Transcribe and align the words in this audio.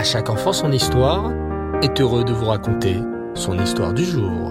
À 0.00 0.02
chaque 0.02 0.30
enfant 0.30 0.54
son 0.54 0.72
histoire 0.72 1.30
est 1.82 2.00
heureux 2.00 2.24
de 2.24 2.32
vous 2.32 2.46
raconter 2.46 2.96
son 3.34 3.58
histoire 3.58 3.92
du 3.92 4.02
jour. 4.02 4.50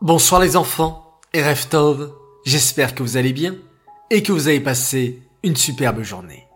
Bonsoir 0.00 0.40
les 0.40 0.56
enfants 0.56 1.20
et 1.34 1.46
Reftov, 1.46 2.10
j'espère 2.46 2.94
que 2.94 3.02
vous 3.02 3.18
allez 3.18 3.34
bien 3.34 3.54
et 4.08 4.22
que 4.22 4.32
vous 4.32 4.48
avez 4.48 4.60
passé 4.60 5.22
une 5.42 5.56
superbe 5.56 6.00
journée. 6.00 6.48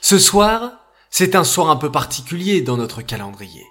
Ce 0.00 0.16
soir, 0.16 0.86
c'est 1.10 1.34
un 1.34 1.42
soir 1.42 1.68
un 1.68 1.74
peu 1.74 1.90
particulier 1.90 2.60
dans 2.60 2.76
notre 2.76 3.02
calendrier. 3.02 3.66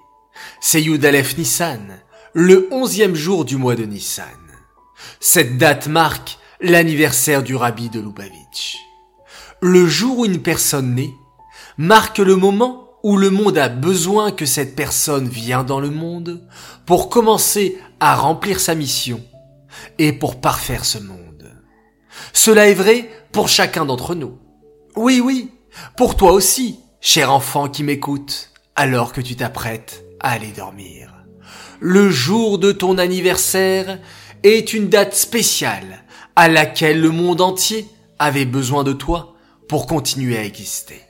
C'est 0.60 0.82
Yud 0.82 1.06
Nissan, 1.38 2.02
le 2.34 2.68
onzième 2.72 3.16
jour 3.16 3.46
du 3.46 3.56
mois 3.56 3.76
de 3.76 3.86
Nissan. 3.86 4.26
Cette 5.22 5.58
date 5.58 5.88
marque 5.88 6.40
l'anniversaire 6.66 7.44
du 7.44 7.56
rabbi 7.56 7.90
de 7.90 8.00
Lubavitch. 8.00 8.78
Le 9.62 9.86
jour 9.86 10.20
où 10.20 10.26
une 10.26 10.42
personne 10.42 10.96
naît 10.96 11.14
marque 11.78 12.18
le 12.18 12.36
moment 12.36 12.90
où 13.04 13.18
le 13.18 13.30
monde 13.30 13.60
a 13.60 13.70
besoin 13.70 14.32
que 14.32 14.48
cette 14.48 14.76
personne 14.76 15.28
vient 15.28 15.64
dans 15.64 15.80
le 15.80 15.92
monde 15.92 16.48
pour 16.88 17.10
commencer 17.10 17.78
à 18.00 18.16
remplir 18.16 18.60
sa 18.60 18.74
mission 18.74 19.24
et 20.00 20.12
pour 20.12 20.42
parfaire 20.42 20.86
ce 20.86 20.98
monde. 20.98 21.54
Cela 22.34 22.68
est 22.68 22.74
vrai 22.74 23.12
pour 23.32 23.48
chacun 23.48 23.86
d'entre 23.86 24.16
nous. 24.16 24.40
Oui, 24.96 25.22
oui, 25.24 25.52
pour 25.96 26.16
toi 26.16 26.32
aussi, 26.32 26.80
cher 27.00 27.32
enfant 27.32 27.70
qui 27.70 27.84
m'écoute, 27.84 28.52
alors 28.76 29.14
que 29.14 29.22
tu 29.22 29.36
t'apprêtes 29.36 30.04
à 30.20 30.32
aller 30.32 30.52
dormir. 30.52 31.14
Le 31.80 32.10
jour 32.10 32.58
de 32.58 32.72
ton 32.72 32.98
anniversaire 32.98 34.00
est 34.42 34.74
une 34.74 34.90
date 34.90 35.14
spéciale 35.14 36.05
à 36.36 36.48
laquelle 36.48 37.02
le 37.02 37.12
monde 37.12 37.42
entier 37.42 37.88
avait 38.20 38.46
besoin 38.46 38.84
de 38.84 38.94
toi 38.94 39.36
pour 39.68 39.88
continuer 39.88 40.38
à 40.38 40.44
exister. 40.44 41.02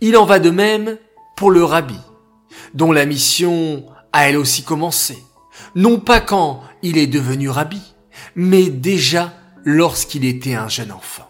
Il 0.00 0.16
en 0.16 0.24
va 0.24 0.38
de 0.38 0.50
même 0.50 0.98
pour 1.36 1.50
le 1.50 1.64
rabbi, 1.64 1.98
dont 2.74 2.92
la 2.92 3.06
mission 3.06 3.84
a 4.12 4.28
elle 4.28 4.36
aussi 4.36 4.62
commencé, 4.62 5.18
non 5.74 6.00
pas 6.00 6.20
quand 6.20 6.62
il 6.82 6.98
est 6.98 7.06
devenu 7.06 7.48
rabbi, 7.48 7.80
mais 8.34 8.70
déjà 8.70 9.34
lorsqu'il 9.64 10.24
était 10.24 10.54
un 10.54 10.68
jeune 10.68 10.92
enfant. 10.92 11.28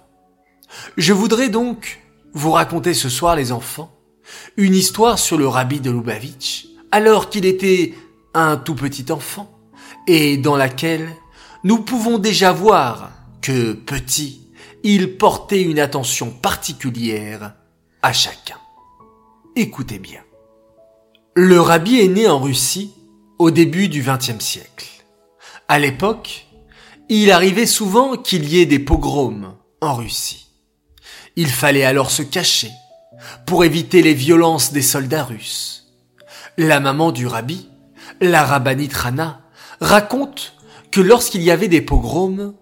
Je 0.97 1.13
voudrais 1.13 1.49
donc 1.49 2.01
vous 2.35 2.53
raconter 2.53 2.95
ce 2.95 3.09
soir, 3.09 3.37
les 3.37 3.53
enfants, 3.53 3.91
une 4.57 4.75
histoire 4.75 5.19
sur 5.19 5.39
le 5.39 5.49
rabbi 5.49 5.81
de 5.81 5.91
Lubavitch, 5.91 6.67
alors 6.93 7.31
qu'il 7.31 7.47
était 7.47 7.95
un 8.35 8.57
tout 8.57 8.75
petit 8.75 9.11
enfant, 9.11 9.51
et 10.07 10.37
dans 10.37 10.57
laquelle 10.57 11.09
nous 11.65 11.79
pouvons 11.79 12.19
déjà 12.19 12.53
voir 12.53 13.11
que 13.41 13.73
petit, 13.73 14.49
il 14.85 15.17
portait 15.17 15.63
une 15.63 15.79
attention 15.79 16.31
particulière 16.31 17.55
à 18.03 18.13
chacun. 18.13 18.59
Écoutez 19.57 19.99
bien. 19.99 20.21
Le 21.35 21.61
rabbi 21.61 22.01
est 22.01 22.09
né 22.09 22.29
en 22.29 22.39
Russie 22.39 22.95
au 23.39 23.51
début 23.51 23.89
du 23.89 24.03
XXe 24.03 24.45
siècle. 24.45 24.89
À 25.69 25.79
l'époque, 25.79 26.47
il 27.09 27.31
arrivait 27.31 27.67
souvent 27.67 28.17
qu'il 28.17 28.49
y 28.49 28.61
ait 28.61 28.67
des 28.67 28.79
pogroms 28.79 29.57
en 29.81 29.95
Russie. 29.95 30.47
Il 31.37 31.49
fallait 31.49 31.85
alors 31.85 32.11
se 32.11 32.23
cacher 32.23 32.71
pour 33.47 33.65
éviter 33.65 34.03
les 34.03 34.15
violences 34.15 34.73
des 34.73 34.83
soldats 34.83 35.25
russes. 35.25 35.87
La 36.57 36.81
maman 36.81 37.13
du 37.13 37.27
rabbi, 37.27 37.69
la 38.21 38.45
rabbinite 38.45 38.95
Rana, 38.95 39.43
raconte 39.81 40.55
que 40.91 41.01
lorsqu'il 41.01 41.43
y 41.43 41.51
avait 41.51 41.69
des 41.69 41.83
pogroms, 41.83 42.55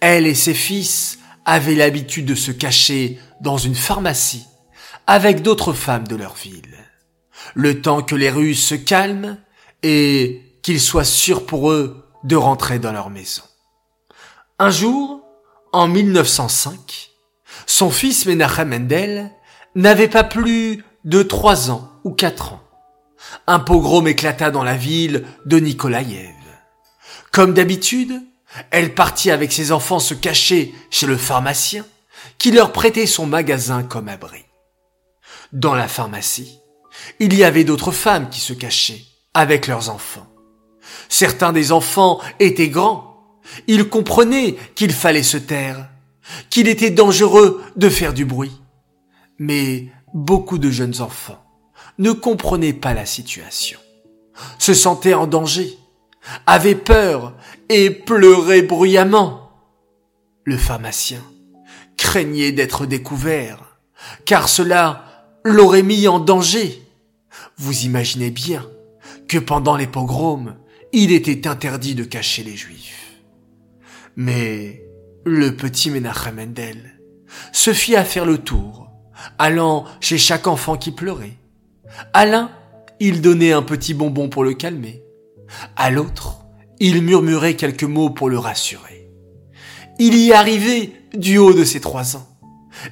elle 0.00 0.26
et 0.26 0.34
ses 0.34 0.54
fils 0.54 1.18
avaient 1.44 1.74
l'habitude 1.74 2.26
de 2.26 2.34
se 2.34 2.50
cacher 2.50 3.18
dans 3.40 3.58
une 3.58 3.74
pharmacie 3.74 4.46
avec 5.06 5.42
d'autres 5.42 5.72
femmes 5.72 6.08
de 6.08 6.16
leur 6.16 6.34
ville. 6.34 6.78
Le 7.54 7.82
temps 7.82 8.02
que 8.02 8.14
les 8.14 8.30
Russes 8.30 8.64
se 8.64 8.74
calment 8.74 9.38
et 9.82 10.42
qu'ils 10.62 10.80
soient 10.80 11.04
sûrs 11.04 11.44
pour 11.44 11.70
eux 11.70 12.08
de 12.24 12.36
rentrer 12.36 12.78
dans 12.78 12.92
leur 12.92 13.10
maison. 13.10 13.42
Un 14.58 14.70
jour, 14.70 15.22
en 15.72 15.88
1905, 15.88 17.10
son 17.66 17.90
fils 17.90 18.24
Menachem 18.24 18.68
Mendel 18.68 19.30
n'avait 19.74 20.08
pas 20.08 20.24
plus 20.24 20.84
de 21.04 21.22
trois 21.22 21.70
ans 21.70 21.90
ou 22.04 22.12
quatre 22.12 22.54
ans. 22.54 22.62
Un 23.46 23.58
pogrom 23.58 24.06
éclata 24.06 24.50
dans 24.50 24.64
la 24.64 24.76
ville 24.76 25.24
de 25.44 25.58
Nikolaïev. 25.58 26.33
Comme 27.34 27.52
d'habitude, 27.52 28.22
elle 28.70 28.94
partit 28.94 29.32
avec 29.32 29.52
ses 29.52 29.72
enfants 29.72 29.98
se 29.98 30.14
cacher 30.14 30.72
chez 30.88 31.06
le 31.06 31.16
pharmacien 31.16 31.84
qui 32.38 32.52
leur 32.52 32.70
prêtait 32.70 33.06
son 33.06 33.26
magasin 33.26 33.82
comme 33.82 34.06
abri. 34.06 34.44
Dans 35.52 35.74
la 35.74 35.88
pharmacie, 35.88 36.60
il 37.18 37.34
y 37.34 37.42
avait 37.42 37.64
d'autres 37.64 37.90
femmes 37.90 38.30
qui 38.30 38.38
se 38.38 38.52
cachaient 38.52 39.02
avec 39.34 39.66
leurs 39.66 39.90
enfants. 39.90 40.28
Certains 41.08 41.52
des 41.52 41.72
enfants 41.72 42.20
étaient 42.38 42.68
grands. 42.68 43.16
Ils 43.66 43.88
comprenaient 43.88 44.54
qu'il 44.76 44.92
fallait 44.92 45.24
se 45.24 45.36
taire, 45.36 45.88
qu'il 46.50 46.68
était 46.68 46.90
dangereux 46.90 47.64
de 47.74 47.88
faire 47.88 48.14
du 48.14 48.24
bruit. 48.24 48.60
Mais 49.40 49.88
beaucoup 50.12 50.58
de 50.58 50.70
jeunes 50.70 51.00
enfants 51.00 51.44
ne 51.98 52.12
comprenaient 52.12 52.72
pas 52.72 52.94
la 52.94 53.06
situation, 53.06 53.80
se 54.60 54.72
sentaient 54.72 55.14
en 55.14 55.26
danger 55.26 55.76
avait 56.46 56.74
peur 56.74 57.34
et 57.68 57.90
pleurait 57.90 58.62
bruyamment. 58.62 59.50
Le 60.44 60.56
pharmacien 60.56 61.22
craignait 61.96 62.52
d'être 62.52 62.86
découvert, 62.86 63.78
car 64.24 64.48
cela 64.48 65.04
l'aurait 65.44 65.82
mis 65.82 66.08
en 66.08 66.20
danger. 66.20 66.82
Vous 67.56 67.84
imaginez 67.84 68.30
bien 68.30 68.66
que 69.28 69.38
pendant 69.38 69.76
les 69.76 69.86
pogroms, 69.86 70.56
il 70.92 71.12
était 71.12 71.46
interdit 71.46 71.94
de 71.94 72.04
cacher 72.04 72.42
les 72.42 72.56
juifs. 72.56 73.20
Mais 74.16 74.84
le 75.24 75.56
petit 75.56 75.90
Menachem 75.90 76.36
Mendel 76.36 77.00
se 77.52 77.72
fit 77.72 77.96
à 77.96 78.04
faire 78.04 78.26
le 78.26 78.38
tour, 78.38 78.88
allant 79.38 79.86
chez 80.00 80.18
chaque 80.18 80.46
enfant 80.46 80.76
qui 80.76 80.92
pleurait. 80.92 81.36
À 82.12 82.26
l'un, 82.26 82.50
il 83.00 83.20
donnait 83.20 83.52
un 83.52 83.62
petit 83.62 83.94
bonbon 83.94 84.28
pour 84.28 84.44
le 84.44 84.54
calmer. 84.54 85.03
À 85.76 85.90
l'autre, 85.90 86.38
il 86.80 87.02
murmurait 87.02 87.56
quelques 87.56 87.84
mots 87.84 88.10
pour 88.10 88.28
le 88.28 88.38
rassurer. 88.38 89.10
Il 89.98 90.16
y 90.16 90.32
arrivait 90.32 90.92
du 91.14 91.38
haut 91.38 91.52
de 91.52 91.64
ses 91.64 91.80
trois 91.80 92.16
ans. 92.16 92.28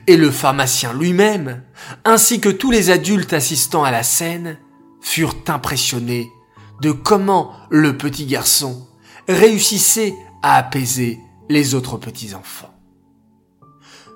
Et 0.07 0.17
le 0.17 0.31
pharmacien 0.31 0.93
lui-même, 0.93 1.63
ainsi 2.05 2.41
que 2.41 2.49
tous 2.49 2.71
les 2.71 2.91
adultes 2.91 3.33
assistant 3.33 3.83
à 3.83 3.91
la 3.91 4.05
scène, 4.05 4.59
furent 5.01 5.37
impressionnés 5.49 6.31
de 6.81 6.93
comment 6.93 7.53
le 7.71 7.99
petit 7.99 8.27
garçon 8.27 8.87
réussissait 9.29 10.15
à 10.43 10.57
apaiser 10.57 11.21
les 11.49 11.75
autres 11.75 11.97
petits 11.97 12.35
enfants. 12.35 12.73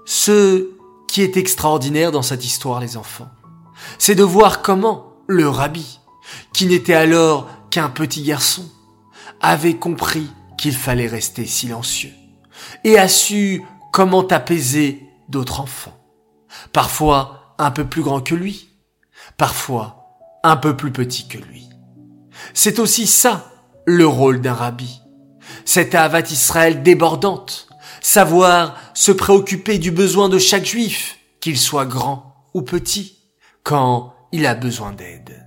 Ce 0.05 0.69
qui 1.09 1.23
est 1.23 1.37
extraordinaire 1.37 2.13
dans 2.13 2.23
cette 2.23 2.45
histoire, 2.45 2.81
les 2.81 2.97
enfants, 2.97 3.29
c'est 3.99 4.15
de 4.15 4.23
voir 4.23 4.63
comment 4.63 5.15
le 5.27 5.49
rabbi, 5.49 6.01
qui 6.53 6.67
n'était 6.67 6.95
alors 6.95 7.49
petit 7.89 8.23
garçon 8.23 8.65
avait 9.41 9.77
compris 9.77 10.29
qu'il 10.57 10.75
fallait 10.75 11.07
rester 11.07 11.47
silencieux 11.47 12.13
et 12.85 12.99
a 12.99 13.09
su 13.09 13.63
comment 13.93 14.27
apaiser 14.27 15.03
d'autres 15.29 15.61
enfants, 15.61 15.97
parfois 16.73 17.55
un 17.59 17.71
peu 17.71 17.85
plus 17.85 18.03
grands 18.03 18.21
que 18.21 18.35
lui, 18.35 18.71
parfois 19.37 20.07
un 20.43 20.57
peu 20.57 20.77
plus 20.77 20.93
petits 20.93 21.29
que 21.29 21.39
lui. 21.39 21.69
C'est 22.55 22.79
aussi 22.79 23.07
ça 23.07 23.51
le 23.85 24.07
rôle 24.07 24.41
d'un 24.41 24.55
rabbi, 24.55 25.01
cette 25.65 25.95
Avat 25.95 26.21
Israël 26.21 26.83
débordante, 26.83 27.69
savoir 28.01 28.79
se 28.95 29.13
préoccuper 29.13 29.79
du 29.79 29.91
besoin 29.91 30.29
de 30.29 30.39
chaque 30.39 30.65
juif, 30.65 31.19
qu'il 31.41 31.59
soit 31.59 31.87
grand 31.87 32.35
ou 32.55 32.63
petit, 32.63 33.19
quand 33.63 34.15
il 34.33 34.47
a 34.47 34.55
besoin 34.55 34.93
d'aide. 34.93 35.47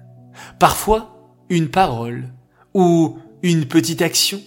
Parfois, 0.59 1.18
une 1.49 1.69
parole 1.69 2.29
ou 2.73 3.17
une 3.41 3.65
petite 3.65 4.01
action 4.01 4.41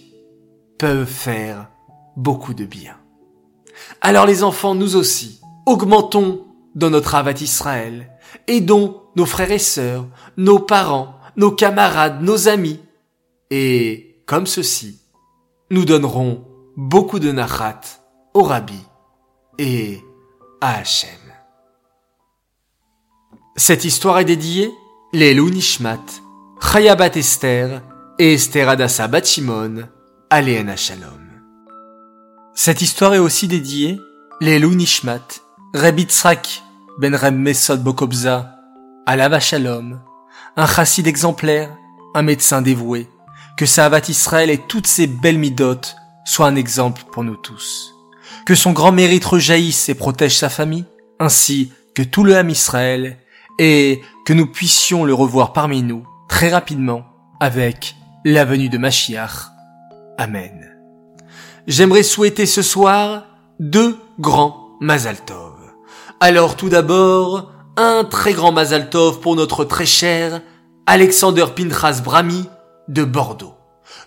peuvent 0.77 1.05
faire 1.05 1.69
beaucoup 2.15 2.53
de 2.53 2.65
bien. 2.65 2.97
Alors 4.01 4.25
les 4.25 4.43
enfants, 4.43 4.75
nous 4.75 4.95
aussi, 4.95 5.41
augmentons 5.65 6.45
dans 6.75 6.89
notre 6.89 7.15
avat 7.15 7.41
Israël, 7.41 8.11
aidons 8.47 9.01
nos 9.15 9.25
frères 9.25 9.51
et 9.51 9.59
sœurs, 9.59 10.07
nos 10.37 10.59
parents, 10.59 11.15
nos 11.35 11.51
camarades, 11.51 12.21
nos 12.21 12.47
amis, 12.47 12.79
et 13.49 14.23
comme 14.25 14.47
ceci, 14.47 14.99
nous 15.69 15.85
donnerons 15.85 16.45
beaucoup 16.75 17.19
de 17.19 17.31
nachat 17.31 17.81
au 18.33 18.43
Rabbi 18.43 18.79
et 19.59 20.01
à 20.61 20.79
Hachem. 20.79 21.09
Cette 23.55 23.85
histoire 23.85 24.19
est 24.19 24.25
dédiée 24.25 24.71
les 25.13 25.35
Nishmat 25.35 26.22
Chayabat 26.71 27.11
Esther 27.17 27.81
et 28.17 28.33
Esther 28.33 28.67
Adassa 28.67 29.07
Bat 29.07 29.23
Shimon, 29.25 29.83
Shalom. 30.31 31.21
Cette 32.55 32.81
histoire 32.81 33.13
est 33.13 33.19
aussi 33.19 33.47
dédiée 33.47 33.99
Lelou 34.41 34.73
Nishmat, 34.73 35.41
Reb 35.75 35.99
Ben 36.99 37.13
Reb 37.13 37.35
Mesod 37.35 37.83
Bokobza, 37.83 38.55
Alava 39.05 39.39
Shalom, 39.39 39.99
un 40.55 40.65
chassid 40.65 41.05
exemplaire, 41.05 41.69
un 42.15 42.23
médecin 42.23 42.63
dévoué, 42.63 43.07
que 43.55 43.67
Sahabat 43.67 44.07
Israël 44.07 44.49
et 44.49 44.57
toutes 44.57 44.87
ses 44.87 45.05
belles 45.05 45.37
midotes 45.37 45.95
soient 46.25 46.47
un 46.47 46.55
exemple 46.55 47.03
pour 47.11 47.23
nous 47.23 47.37
tous. 47.37 47.93
Que 48.47 48.55
son 48.55 48.71
grand 48.71 48.91
mérite 48.91 49.25
rejaillisse 49.25 49.89
et 49.89 49.95
protège 49.95 50.37
sa 50.37 50.49
famille, 50.49 50.85
ainsi 51.19 51.71
que 51.93 52.01
tout 52.01 52.23
le 52.23 52.35
Ham 52.35 52.49
Israël, 52.49 53.19
et 53.59 54.01
que 54.25 54.33
nous 54.33 54.47
puissions 54.47 55.03
le 55.03 55.13
revoir 55.13 55.53
parmi 55.53 55.83
nous 55.83 56.03
très 56.27 56.49
rapidement 56.49 57.05
avec 57.39 57.95
la 58.25 58.45
venue 58.45 58.69
de 58.69 58.77
Mashiach. 58.77 59.51
Amen. 60.17 60.71
J'aimerais 61.67 62.03
souhaiter 62.03 62.45
ce 62.45 62.61
soir 62.61 63.25
deux 63.59 63.97
grands 64.19 64.77
Mazal 64.79 65.17
Alors 66.19 66.55
tout 66.55 66.69
d'abord, 66.69 67.51
un 67.77 68.03
très 68.03 68.33
grand 68.33 68.51
Mazal 68.51 68.89
pour 68.89 69.35
notre 69.35 69.65
très 69.65 69.85
cher 69.85 70.41
Alexander 70.85 71.45
Pinchas 71.55 72.01
Brami 72.03 72.45
de 72.87 73.03
Bordeaux. 73.03 73.53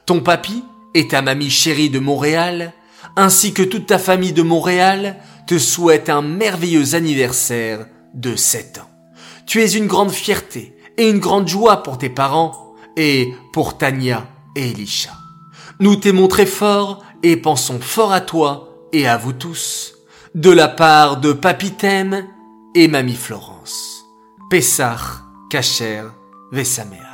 Ton 0.04 0.20
papy 0.20 0.62
et 0.94 1.08
ta 1.08 1.22
mamie 1.22 1.50
chérie 1.50 1.90
de 1.90 1.98
Montréal, 1.98 2.72
ainsi 3.16 3.54
que 3.54 3.62
toute 3.62 3.86
ta 3.86 3.98
famille 3.98 4.32
de 4.32 4.42
Montréal, 4.42 5.16
te 5.46 5.58
souhaitent 5.58 6.10
un 6.10 6.22
merveilleux 6.22 6.94
anniversaire 6.94 7.86
de 8.14 8.36
7 8.36 8.78
ans. 8.78 8.90
Tu 9.46 9.62
es 9.62 9.72
une 9.72 9.86
grande 9.86 10.10
fierté 10.10 10.75
et 10.98 11.08
une 11.08 11.18
grande 11.18 11.48
joie 11.48 11.82
pour 11.82 11.98
tes 11.98 12.08
parents 12.08 12.74
et 12.96 13.34
pour 13.52 13.78
Tania 13.78 14.26
et 14.54 14.70
Elisha. 14.70 15.10
Nous 15.80 15.96
t'aimons 15.96 16.28
très 16.28 16.46
fort 16.46 17.04
et 17.22 17.36
pensons 17.36 17.80
fort 17.80 18.12
à 18.12 18.20
toi 18.20 18.68
et 18.92 19.06
à 19.06 19.16
vous 19.16 19.32
tous, 19.32 19.94
de 20.34 20.50
la 20.50 20.68
part 20.68 21.18
de 21.18 21.32
Papy 21.32 21.74
et 22.74 22.88
Mamie 22.88 23.14
Florence. 23.14 24.04
Pessah, 24.50 24.96
Kacher, 25.50 26.04
Vesameach. 26.52 27.06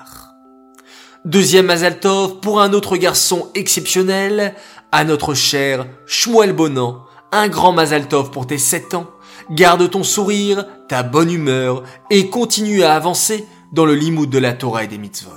Deuxième 1.25 1.67
Mazaltov 1.67 2.41
pour 2.41 2.61
un 2.61 2.73
autre 2.73 2.97
garçon 2.97 3.49
exceptionnel, 3.55 4.55
à 4.91 5.05
notre 5.05 5.35
cher 5.35 5.87
Shmuel 6.07 6.53
Bonan, 6.53 7.05
un 7.33 7.49
grand 7.49 7.73
Mazaltov 7.73 8.31
pour 8.31 8.47
tes 8.47 8.59
7 8.59 8.95
ans. 8.95 9.07
Garde 9.51 9.89
ton 9.91 10.05
sourire, 10.05 10.67
ta 10.89 11.03
bonne 11.03 11.31
humeur 11.31 11.83
et 12.11 12.29
continue 12.29 12.83
à 12.83 12.95
avancer 12.95 13.47
dans 13.73 13.87
le 13.87 13.95
limoud 13.95 14.29
de 14.29 14.39
la 14.39 14.53
Torah 14.53 14.85
et 14.85 14.89
des 14.89 14.99
mitzvot. 14.99 15.31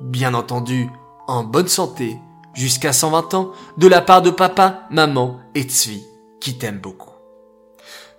Bien 0.00 0.34
entendu, 0.34 0.90
en 1.28 1.44
bonne 1.44 1.68
santé, 1.68 2.18
jusqu'à 2.52 2.92
120 2.92 3.34
ans, 3.34 3.52
de 3.78 3.86
la 3.86 4.00
part 4.00 4.22
de 4.22 4.30
papa, 4.30 4.88
maman 4.90 5.38
et 5.54 5.62
Tzvi, 5.62 6.02
qui 6.40 6.58
t'aiment 6.58 6.80
beaucoup. 6.80 7.10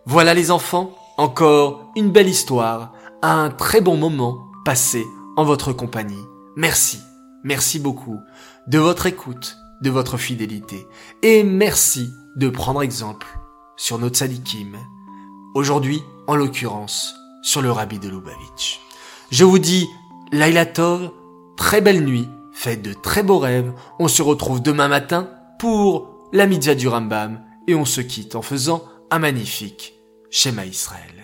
Voilà 0.05 0.33
les 0.33 0.51
enfants, 0.51 0.95
encore 1.17 1.91
une 1.95 2.11
belle 2.11 2.29
histoire, 2.29 2.93
un 3.21 3.49
très 3.49 3.81
bon 3.81 3.97
moment 3.97 4.47
passé 4.63 5.05
en 5.35 5.43
votre 5.43 5.73
compagnie. 5.73 6.23
Merci, 6.55 6.99
merci 7.43 7.79
beaucoup 7.79 8.19
de 8.67 8.79
votre 8.79 9.05
écoute, 9.05 9.57
de 9.81 9.89
votre 9.89 10.17
fidélité, 10.17 10.87
et 11.23 11.43
merci 11.43 12.09
de 12.37 12.49
prendre 12.49 12.81
exemple 12.81 13.27
sur 13.75 13.97
notre 13.97 14.17
sadikim, 14.17 14.77
aujourd'hui 15.55 16.01
en 16.27 16.35
l'occurrence 16.35 17.15
sur 17.41 17.61
le 17.61 17.71
rabbi 17.71 17.99
de 17.99 18.07
Lubavitch. 18.07 18.79
Je 19.31 19.45
vous 19.45 19.59
dis 19.59 19.87
Laila 20.33 20.65
Tov, 20.65 21.09
très 21.55 21.79
belle 21.79 22.03
nuit, 22.03 22.27
faites 22.51 22.81
de 22.81 22.91
très 22.91 23.23
beaux 23.23 23.39
rêves, 23.39 23.71
on 23.97 24.09
se 24.09 24.21
retrouve 24.21 24.61
demain 24.61 24.89
matin 24.89 25.29
pour 25.57 26.09
la 26.33 26.47
mitzvah 26.47 26.75
du 26.75 26.89
Rambam, 26.89 27.41
et 27.65 27.73
on 27.73 27.85
se 27.85 28.01
quitte 28.01 28.35
en 28.35 28.41
faisant 28.41 28.83
un 29.09 29.19
magnifique 29.19 29.93
schéma 30.29 30.65
Israël. 30.65 31.20